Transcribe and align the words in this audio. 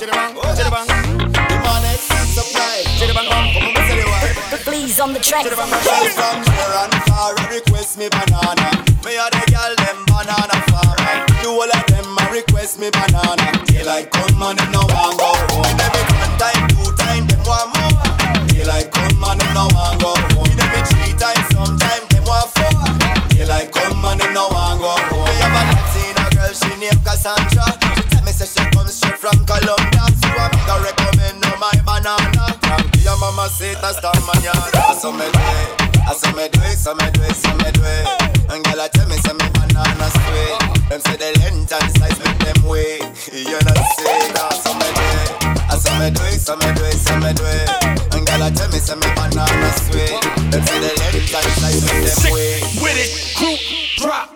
Please 0.00 0.08
oh, 4.96 5.04
on 5.04 5.12
the 5.12 5.20
track. 5.20 5.44
From 5.44 5.68
near 5.68 6.72
and 6.72 6.96
far, 7.04 7.36
request 7.52 7.98
me 7.98 8.08
banana. 8.08 8.80
Me 9.04 9.20
a 9.20 9.28
the 9.28 9.44
girl 9.52 9.76
them 9.76 10.00
banana 10.08 10.56
farmer. 10.72 11.28
Do 11.44 11.52
all 11.52 11.68
of 11.68 11.84
them 11.92 12.16
a 12.16 12.24
request 12.32 12.80
me 12.80 12.88
banana. 12.88 13.44
Daylight 13.68 14.08
come 14.08 14.40
and 14.40 14.56
them 14.56 14.72
no 14.72 14.88
want 14.88 15.20
go 15.20 15.36
home. 15.52 15.68
Every 15.68 16.00
one 16.16 16.32
time, 16.40 16.64
two 16.72 16.88
time, 16.96 17.28
them 17.28 17.44
want 17.44 17.68
more. 17.76 17.92
Daylight 18.48 18.88
come 18.88 19.20
and 19.20 19.36
them 19.36 19.52
no 19.52 19.68
want 19.68 20.00
go 20.00 20.16
home. 20.32 20.48
Every 20.48 20.80
three 20.88 21.12
sometime 21.52 22.08
them 22.08 22.24
want 22.24 22.48
four. 22.56 22.72
Daylight 23.36 23.68
come 23.68 24.00
and 24.00 24.16
them 24.16 24.32
no 24.32 24.48
want 24.48 24.80
go 24.80 24.96
home. 24.96 25.28
Me 25.28 25.36
have 25.44 25.52
a 25.52 25.62
Latina 25.76 26.24
girl, 26.32 26.56
she 26.56 26.72
named 26.80 27.04
Cassandra. 27.04 27.68
She 27.68 28.00
tell 28.08 28.24
me 28.24 28.32
say 28.32 28.48
she 28.48 28.64
comes 28.72 28.96
straight 28.96 29.09
from 29.20 29.36
Colombia. 29.44 30.08
So 30.16 30.32
I'm 30.32 30.48
gonna 30.64 30.80
recommend 30.88 31.44
her 31.44 31.56
my 31.60 31.76
banana. 31.84 32.56
Your 33.04 33.20
mama 33.20 33.52
say 33.52 33.76
that's 33.76 34.00
the 34.00 34.08
manana. 34.24 34.96
So 34.96 35.12
me 35.12 35.28
do 35.28 35.44
it, 35.60 36.08
I 36.08 36.16
so 36.16 36.32
me 36.32 36.48
do 36.48 36.60
it, 36.64 36.80
so 36.80 36.94
me 36.96 37.04
do 37.12 37.20
it, 37.20 37.36
so 37.36 37.52
me 37.60 37.68
do 37.76 37.84
it. 37.84 38.08
And 38.48 38.64
girl, 38.64 38.80
I 38.80 38.88
tell 38.88 39.06
me 39.08 39.20
say 39.20 39.36
me 39.36 39.44
banana 39.52 40.08
sweet. 40.24 40.56
Them 40.88 41.00
say 41.04 41.16
the 41.20 41.36
length 41.44 41.68
and 41.68 41.90
size 42.00 42.16
make 42.16 42.40
them 42.40 42.64
wait. 42.64 43.04
You 43.28 43.60
know 43.60 43.76
say 44.00 44.32
that, 44.32 44.56
so 44.56 44.72
me 44.72 44.88
do 44.88 45.04
it. 45.04 45.28
I 45.68 45.76
so 45.76 45.92
me 46.00 46.08
do 46.08 46.24
it, 46.24 46.40
so 46.40 46.56
me 46.56 46.72
do 46.72 46.82
it, 46.88 46.96
so 46.96 47.12
me 47.20 47.30
do 47.36 47.44
it. 47.44 47.68
And 48.16 48.24
girl, 48.24 48.40
I 48.42 48.48
tell 48.48 48.72
me 48.72 48.80
say 48.80 48.96
me 48.96 49.08
banana 49.12 49.68
sweet. 49.84 50.16
Them 50.48 50.64
say 50.64 50.80
the 50.80 50.96
length 50.96 51.28
and 51.28 51.52
size 51.60 51.84
make 51.84 52.08
them 52.08 52.32
wait. 52.32 52.64
With 52.80 52.96
it, 52.96 53.12
group 53.36 53.60
drop. 54.00 54.32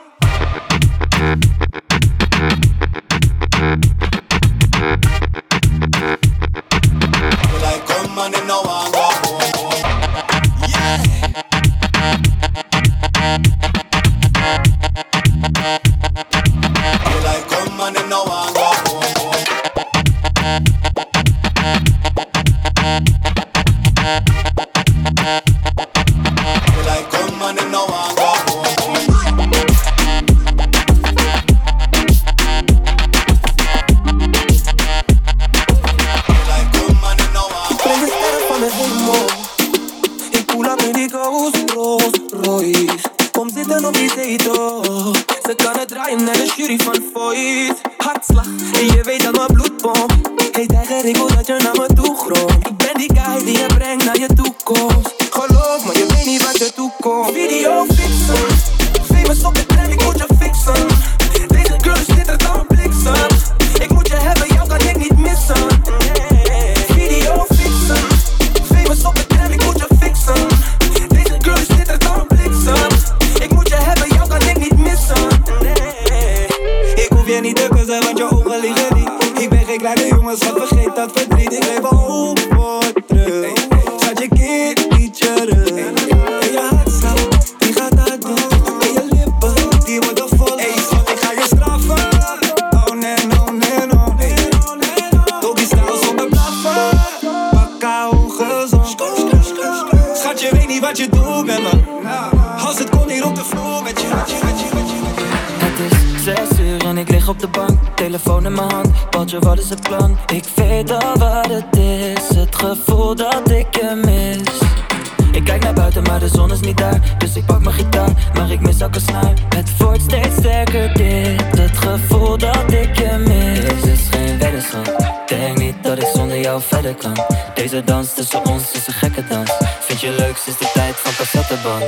Ik 118.55 118.61
mis 118.61 118.81
elke 118.81 119.01
snaar 119.01 119.33
Het 119.49 119.77
wordt 119.77 120.03
steeds 120.03 120.37
sterker 120.37 120.95
dit. 120.95 121.59
Het 121.59 121.77
gevoel 121.77 122.39
dat 122.39 122.73
ik 122.73 122.99
je 122.99 123.25
mis. 123.27 123.61
Dit 123.61 123.87
is 123.93 124.09
geen 124.11 124.39
weddenschap. 124.39 125.13
Denk 125.27 125.59
niet 125.59 125.75
dat 125.83 125.99
ik 125.99 126.07
zonder 126.15 126.41
jou 126.41 126.63
verder 126.63 126.95
kan. 126.95 127.17
Deze 127.55 127.85
dans 127.85 128.15
tussen 128.15 128.47
ons 128.47 128.73
is 128.73 128.87
een 128.87 128.93
gekke 128.93 129.25
dans. 129.29 129.51
Vind 129.81 130.01
je 130.01 130.15
leuk 130.19 130.37
sinds 130.37 130.59
de 130.59 130.71
tijd 130.75 130.95
van 130.95 131.13
cassetteband? 131.17 131.85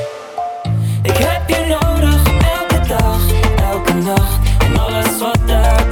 Ik 1.02 1.16
heb 1.16 1.48
je 1.48 1.78
nodig 1.80 2.22
elke 2.60 2.88
dag, 2.88 3.20
elke 3.72 3.94
nacht. 3.94 4.38
En 4.58 4.78
alles 4.78 5.18
wat 5.18 5.38
daar 5.46 5.86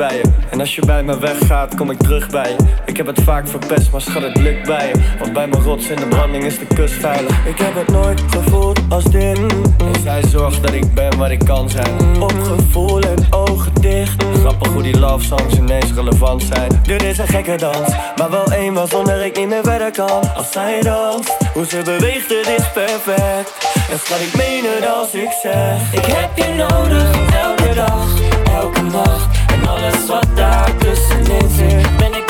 En 0.00 0.60
als 0.60 0.74
je 0.74 0.84
bij 0.86 1.02
me 1.02 1.18
weggaat, 1.18 1.74
kom 1.74 1.90
ik 1.90 1.98
terug 1.98 2.28
bij 2.28 2.50
je. 2.50 2.56
Ik 2.84 2.96
heb 2.96 3.06
het 3.06 3.20
vaak 3.22 3.48
verpest, 3.48 3.92
maar 3.92 4.00
schat, 4.00 4.22
het 4.22 4.36
lukt 4.36 4.66
bij 4.66 4.88
je. 4.88 4.94
Want 5.18 5.32
bij 5.32 5.46
mijn 5.46 5.62
rots 5.62 5.88
in 5.88 5.96
de 5.96 6.06
branding 6.06 6.44
is 6.44 6.58
de 6.58 6.66
kust 6.66 6.94
veilig. 6.94 7.46
Ik 7.46 7.58
heb 7.58 7.74
het 7.74 7.88
nooit 7.88 8.22
gevoeld 8.30 8.80
als 8.88 9.04
dit. 9.04 9.38
En 9.78 10.00
zij 10.02 10.22
zorgt 10.28 10.62
dat 10.62 10.72
ik 10.72 10.94
ben 10.94 11.18
wat 11.18 11.30
ik 11.30 11.38
kan 11.38 11.70
zijn. 11.70 12.22
Op 12.22 12.32
gevoel 12.42 13.00
en 13.00 13.26
ogen 13.30 13.74
dicht. 13.80 14.24
Grappig 14.34 14.72
hoe 14.72 14.82
die 14.82 14.98
love 14.98 15.24
songs 15.24 15.54
ineens 15.54 15.92
relevant 15.92 16.42
zijn. 16.42 16.80
Dit 16.82 17.02
is 17.02 17.18
een 17.18 17.28
gekke 17.28 17.56
dans, 17.56 17.94
maar 18.16 18.30
wel 18.30 18.52
één 18.52 18.74
waaronder 18.74 19.24
ik 19.24 19.36
niet 19.36 19.48
meer 19.48 19.64
verder 19.64 19.90
kan. 19.90 20.34
Als 20.34 20.52
zij 20.52 20.80
danst, 20.82 21.36
hoe 21.52 21.66
ze 21.66 21.82
beweegt, 21.84 22.28
het 22.28 22.48
is 22.58 22.72
perfect. 22.72 23.68
En 23.90 23.98
schat, 23.98 24.20
ik 24.20 24.36
meen 24.36 24.64
het 24.64 24.88
als 24.88 25.14
ik 25.14 25.30
zeg. 25.42 25.92
Ik 25.92 26.04
heb 26.04 26.36
je 26.36 26.54
nodig 26.54 27.32
elke 27.42 27.74
dag, 27.74 28.08
elke 28.52 28.82
nacht 28.82 29.39
alles 29.70 30.06
wat 30.06 30.26
daar 30.34 30.76
tussenin 30.76 31.50
zit. 31.50 31.96
Ben 31.96 32.14
ik 32.14 32.29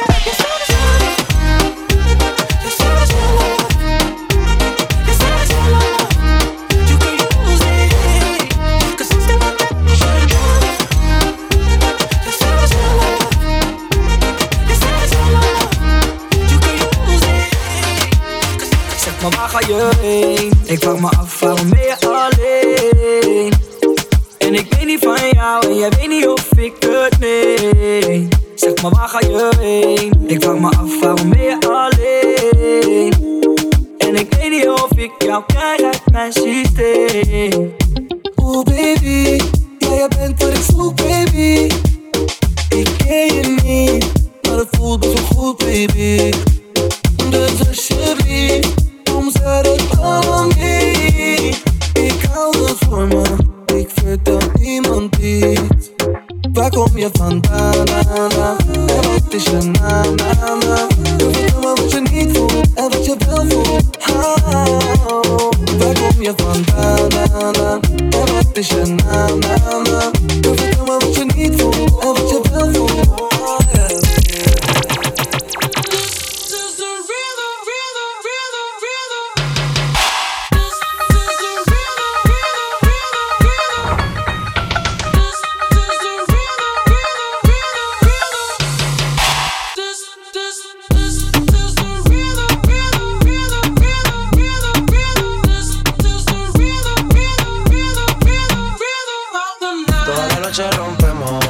noche 100.51 100.69
rompemos, 100.71 101.45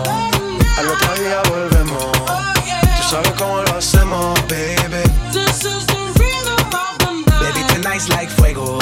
al 0.78 0.88
otro 0.88 1.14
día 1.16 1.42
volvemos. 1.50 2.12
Tú 2.12 3.04
sabes 3.10 3.32
cómo 3.32 3.62
lo 3.64 3.78
hacemos, 3.78 4.40
baby. 4.48 5.02
This 5.34 5.66
is 5.66 5.88
the 5.88 5.96
rhythm. 6.20 7.26
Baby, 7.42 7.64
tonight's 7.74 8.10
like 8.10 8.30
fuego. 8.30 8.78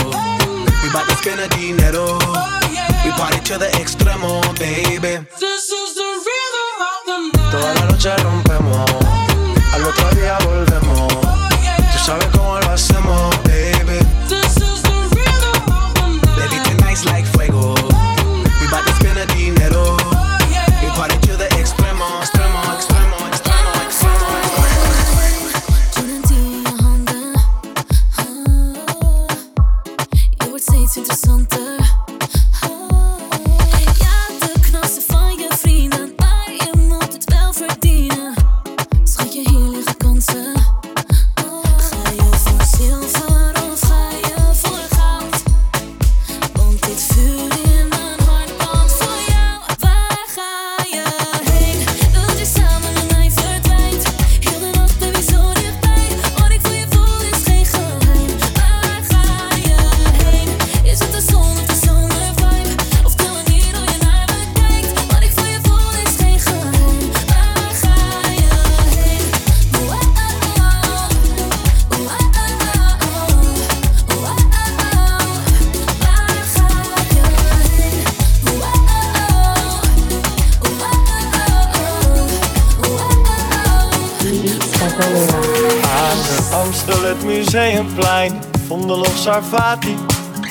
We 0.84 0.90
bout 0.92 1.08
to 1.08 1.16
spend 1.16 1.40
a 1.40 1.48
dinero. 1.56 2.18
Oh, 2.22 2.60
We 3.06 3.12
party 3.12 3.40
to 3.46 3.58
the 3.58 3.68
extremo, 3.80 4.42
baby. 4.60 5.26
This 5.40 5.72
is 5.72 5.96
the 5.96 6.10
rhythm 6.28 6.82
of 6.84 7.00
the 7.06 7.38
night. 7.38 7.52
Toda 7.52 7.74
la 7.76 7.86
noche 7.86 8.16
rompemos, 8.18 8.92
al 9.74 9.84
otro 9.86 10.10
día 10.16 10.38
volvemos. 10.44 11.14
Oh, 11.14 11.50
Tú 11.94 12.00
sabes 12.06 12.28
cómo 12.34 12.60
lo 12.60 12.70
hacemos. 12.72 13.29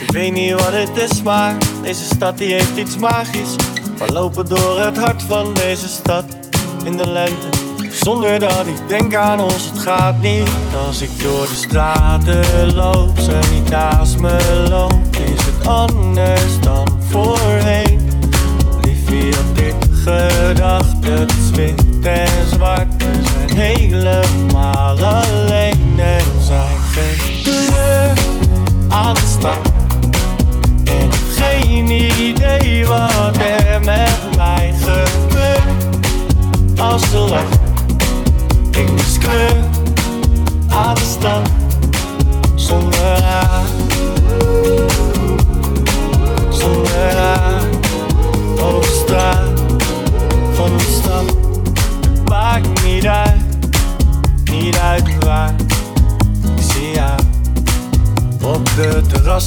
Ik 0.00 0.10
weet 0.10 0.32
niet 0.32 0.52
wat 0.52 0.72
het 0.72 0.96
is, 0.96 1.22
maar 1.22 1.56
deze 1.82 2.04
stad 2.04 2.38
die 2.38 2.52
heeft 2.52 2.76
iets 2.76 2.96
magisch. 2.96 3.56
We 3.98 4.12
lopen 4.12 4.48
door 4.48 4.80
het 4.80 4.96
hart 4.96 5.22
van 5.22 5.54
deze 5.54 5.88
stad 5.88 6.24
in 6.84 6.96
de 6.96 7.10
lente. 7.10 7.48
Zonder 7.90 8.38
dat 8.38 8.66
ik 8.66 8.88
denk 8.88 9.14
aan 9.14 9.40
ons, 9.40 9.70
het 9.70 9.78
gaat 9.78 10.20
niet. 10.20 10.48
Als 10.86 11.00
ik 11.00 11.22
door 11.22 11.46
de 11.46 11.54
straten 11.54 12.74
loop, 12.74 13.18
ze 13.18 13.38
niet 13.52 13.68
naast 13.70 14.18
me 14.18 14.66
loopt 14.68 15.18
Is 15.18 15.44
het 15.44 15.66
anders. 15.66 15.97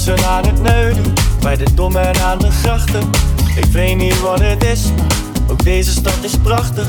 Aan 0.02 0.46
het 0.46 0.62
neulen, 0.62 1.12
bij 1.40 1.56
de 1.56 1.74
dommen 1.74 2.20
aan 2.20 2.38
de 2.38 2.50
grachten. 2.50 3.10
Ik 3.56 3.64
weet 3.64 3.96
niet 3.96 4.20
wat 4.20 4.40
het 4.40 4.64
is, 4.64 4.84
maar 4.84 5.50
ook 5.50 5.64
deze 5.64 5.90
stad 5.90 6.18
is 6.20 6.36
prachtig. 6.42 6.86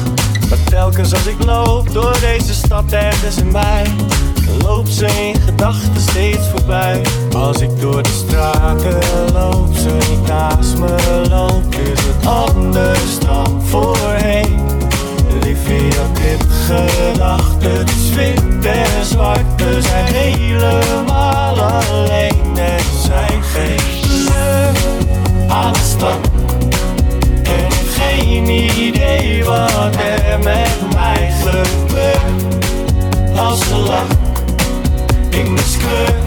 Maar 0.50 0.63
telkens 0.63 1.13
als 1.13 1.25
ik 1.25 1.43
loop 1.43 1.93
door 1.93 2.15
deze 2.20 2.53
stad 2.53 2.91
ergens 2.91 3.38
in 3.38 3.51
mij, 3.51 3.86
loopt 4.62 4.93
ze 4.93 5.05
in 5.05 5.41
gedachten 5.41 6.01
steeds 6.01 6.48
voorbij. 6.48 7.01
Als 7.36 7.62
ik 7.62 7.82
door 7.82 8.03
de 8.03 8.24
straten 8.25 9.00
loop, 9.34 9.75
ze 9.75 9.98
niet 10.10 10.27
naast 10.27 10.77
me 10.77 11.22
loopt, 11.29 11.77
is 11.77 12.00
het 12.00 12.25
anders 12.25 13.20
dan 13.20 13.62
voorheen. 13.65 14.62
Leef 15.41 15.67
ik 15.67 16.15
dit 16.15 16.46
gedachten. 16.65 17.77
het 17.77 17.89
is 17.89 18.10
wit 18.15 18.65
en 18.65 19.05
zwart, 19.05 19.62
zijn 19.79 20.13
helemaal. 20.13 20.92
wat 29.44 29.96
er 29.96 30.39
met 30.39 30.94
mij 30.94 31.32
gebeurt. 31.44 32.65
Als 33.38 33.68
ze 33.68 33.75
lacht, 33.75 34.18
ik 35.30 35.50
mis 35.50 35.77
kleur. 35.77 36.23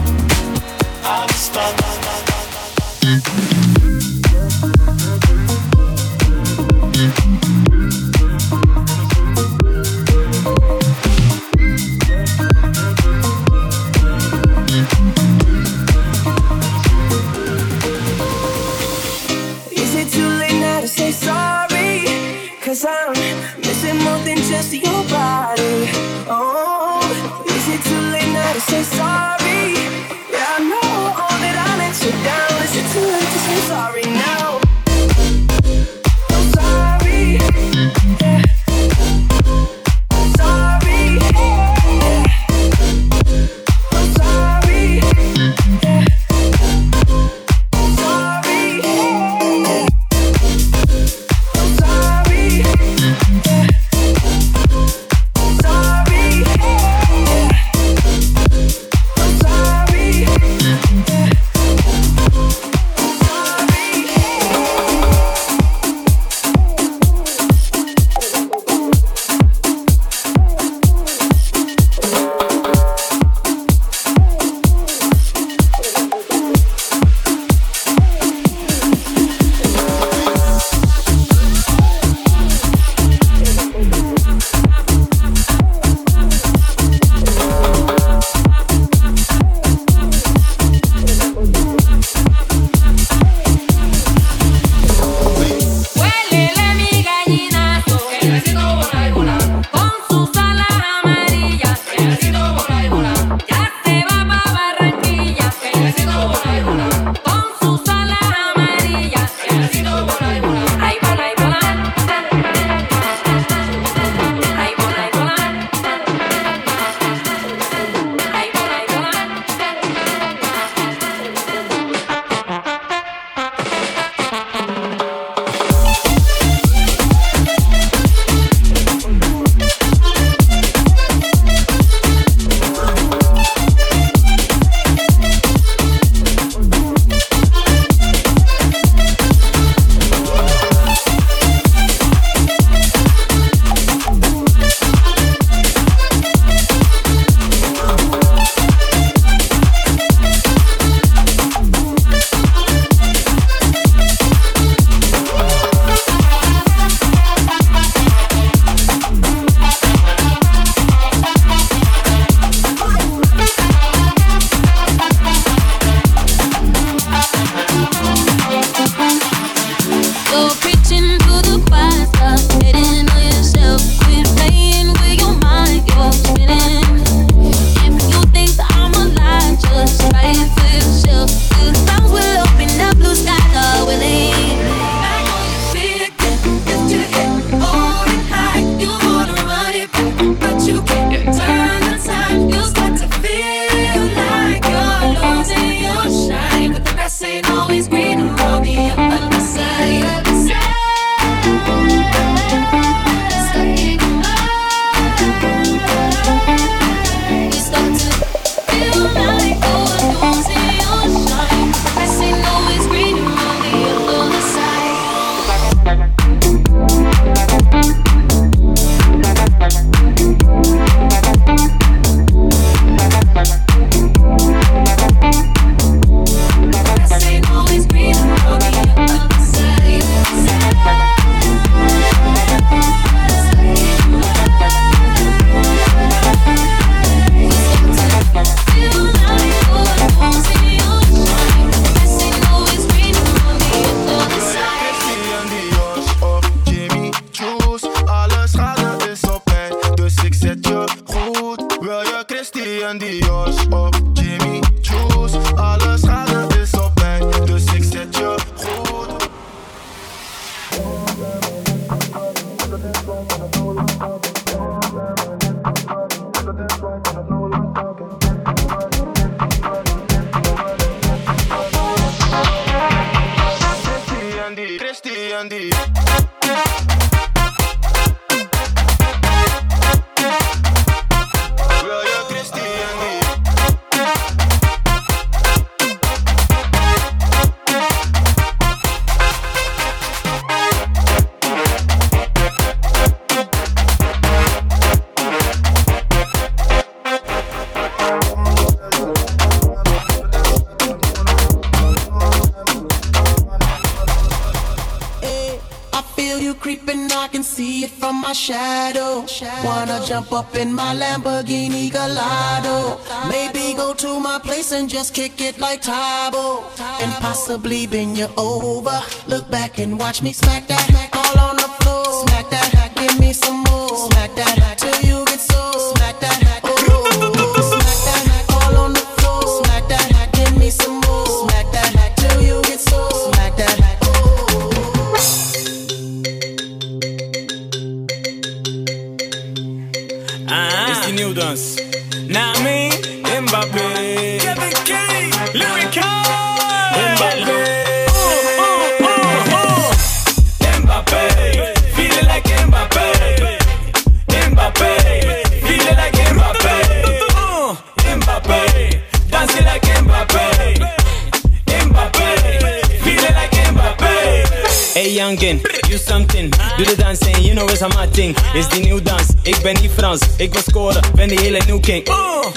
Wanna 309.63 310.03
jump 310.05 310.31
up 310.31 310.55
in 310.55 310.73
my 310.73 310.95
Lamborghini 310.95 311.91
Gallardo? 311.91 312.99
Maybe 313.29 313.75
go 313.75 313.93
to 313.93 314.19
my 314.19 314.39
place 314.39 314.71
and 314.71 314.89
just 314.89 315.13
kick 315.13 315.39
it 315.41 315.59
like 315.59 315.81
Tae 315.81 316.29
Bo, 316.31 316.63
and 317.01 317.11
possibly 317.21 317.85
bend 317.87 318.17
you 318.17 318.29
over. 318.37 318.99
Look 319.27 319.49
back 319.51 319.77
and 319.79 319.99
watch 319.99 320.21
me 320.23 320.33
smack 320.33 320.67
that. 320.67 320.86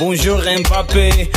Bonjour 0.00 0.38
Mbappé, 0.38 1.28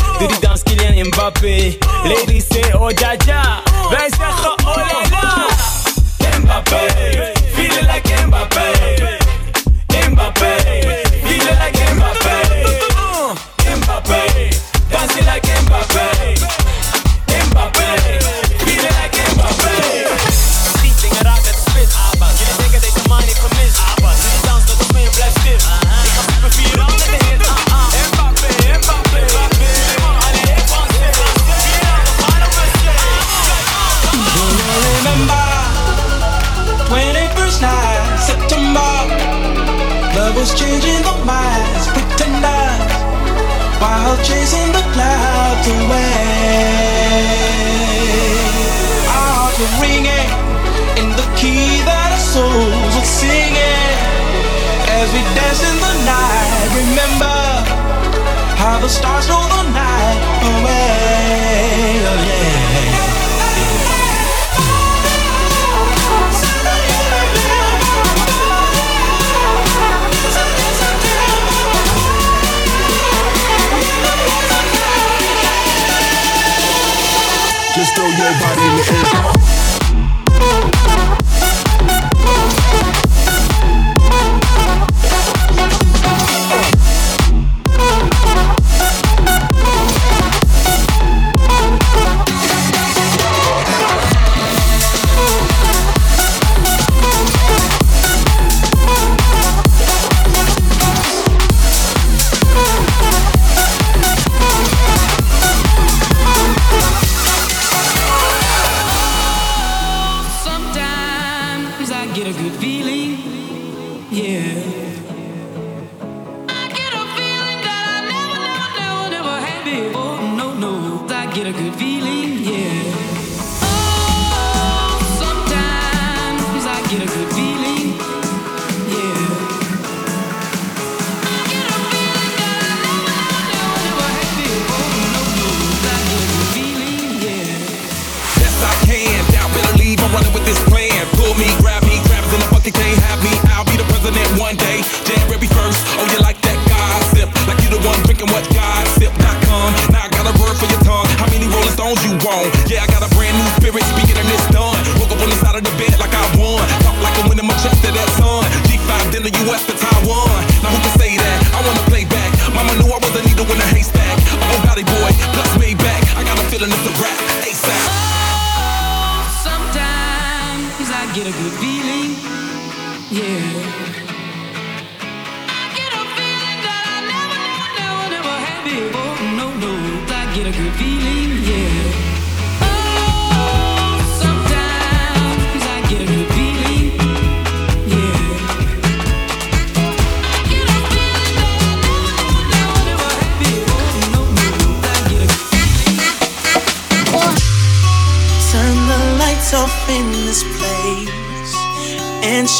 Yeah. 78.93 79.22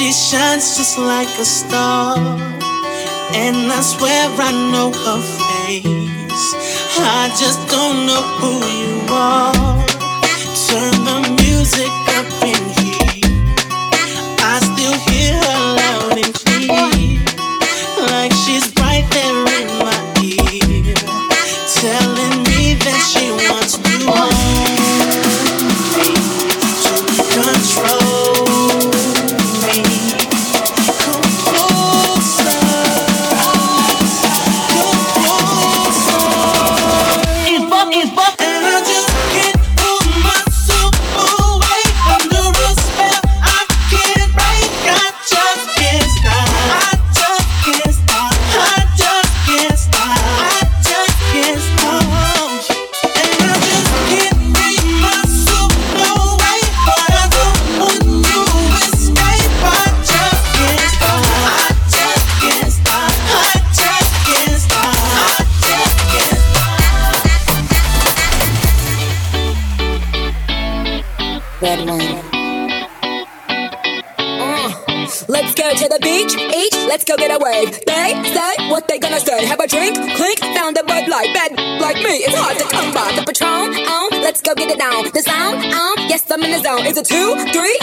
She 0.03 0.11
shines 0.11 0.75
just 0.75 0.97
like 0.97 1.29
a 1.39 1.45
star. 1.45 2.17
And 2.17 3.71
I 3.71 3.79
swear 3.79 4.27
I 4.37 4.51
know 4.51 4.91
her 4.91 5.21
face. 5.39 6.45
I 6.99 7.33
just 7.39 7.65
don't 7.69 8.05
know 8.05 8.21
who 8.39 8.51
you 8.81 8.99
are. 9.09 9.53
Turn 10.67 11.05
the 11.05 11.41
music 11.41 11.87
up. 12.17 12.52
Is 86.93 86.99
it 86.99 87.05
two, 87.07 87.35
three? 87.51 87.82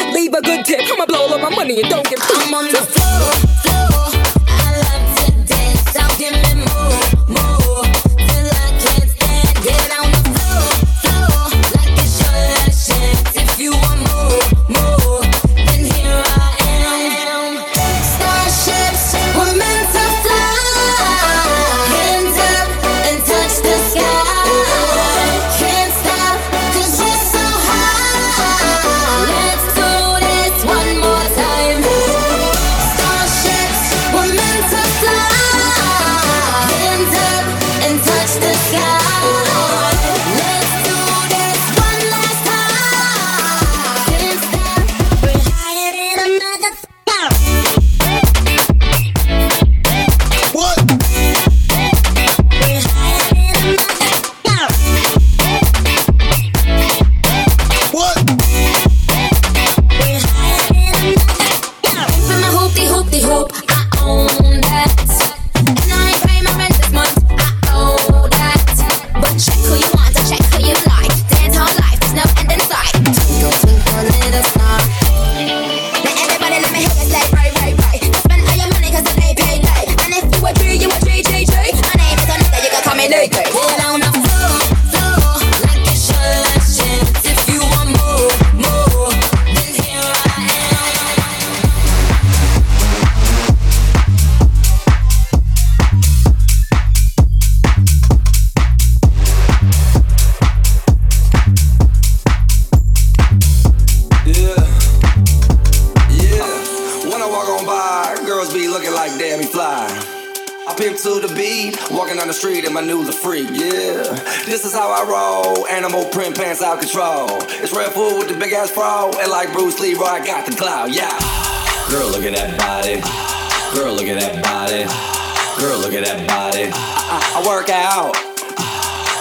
you 69.81 69.91
want. 69.95 70.10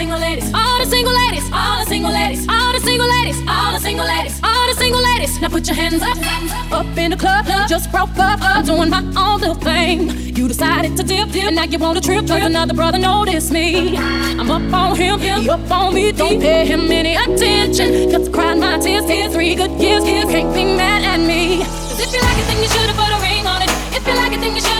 all 0.00 0.78
the 0.78 0.86
single 0.86 1.12
ladies, 1.12 1.50
all 1.52 1.84
the 1.84 1.90
single 1.90 2.10
ladies, 2.10 2.46
all 2.48 2.72
the 2.72 2.80
single 2.80 3.06
ladies, 3.06 3.40
all 3.46 3.72
the 3.74 3.80
single 3.80 4.06
ladies, 4.06 4.40
all 4.42 4.66
the 4.66 4.74
single 4.74 5.02
ladies. 5.02 5.40
Now 5.42 5.48
put 5.50 5.66
your 5.66 5.76
hands 5.76 6.00
up, 6.02 6.16
up 6.72 6.96
in 6.96 7.10
the 7.10 7.18
club, 7.18 7.44
just 7.68 7.90
broke 7.92 8.16
up, 8.16 8.40
up 8.40 8.64
doing 8.64 8.88
my 8.88 9.02
own 9.16 9.40
little 9.40 9.54
thing. 9.54 10.08
You 10.34 10.48
decided 10.48 10.96
to 10.96 11.02
dip, 11.02 11.28
dip, 11.32 11.44
and 11.44 11.56
now 11.56 11.64
you 11.64 11.78
want 11.78 11.98
a 11.98 12.00
trip, 12.00 12.24
to 12.26 12.34
another 12.34 12.72
brother 12.72 12.98
Notice 12.98 13.50
me. 13.50 13.98
I'm 13.98 14.50
up 14.50 14.72
on 14.72 14.96
him, 14.96 15.20
he 15.20 15.50
up 15.50 15.70
on 15.70 15.94
me, 15.94 16.12
don't 16.12 16.40
pay 16.40 16.64
him 16.64 16.90
any 16.90 17.16
attention. 17.16 18.10
Cause 18.10 18.28
I 18.28 18.32
cried 18.32 18.58
my 18.58 18.78
tears, 18.78 19.04
tears, 19.04 19.34
three 19.34 19.54
good 19.54 19.72
years, 19.72 20.06
years, 20.06 20.24
can't 20.24 20.54
be 20.54 20.64
mad 20.64 21.04
at 21.04 21.20
me. 21.20 21.60
If 21.60 22.12
you 22.14 22.20
like 22.22 22.38
it, 22.38 22.46
then 22.48 22.62
you 22.62 22.68
should've 22.68 22.96
put 22.96 23.12
a 23.12 23.20
ring 23.20 23.46
on 23.46 23.60
it. 23.60 23.70
If 23.94 24.06
you 24.06 24.14
like 24.14 24.32
it, 24.32 24.40
then 24.40 24.54
you 24.54 24.62
should. 24.62 24.79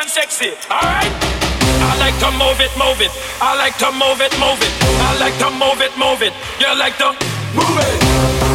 and 0.00 0.10
sexy. 0.10 0.50
Alright? 0.70 1.12
I 1.88 1.96
like 1.98 2.18
to 2.20 2.30
move 2.32 2.60
it, 2.60 2.72
move 2.76 3.00
it. 3.00 3.12
I 3.40 3.56
like 3.56 3.76
to 3.78 3.90
move 3.92 4.20
it, 4.20 4.32
move 4.38 4.60
it. 4.60 4.72
I 5.00 5.18
like 5.18 5.36
to 5.38 5.50
move 5.50 5.80
it, 5.80 5.92
move 5.96 6.22
it. 6.22 6.32
You 6.60 6.78
like 6.78 6.96
to 6.98 7.12
move 7.54 7.78
it. 7.78 8.45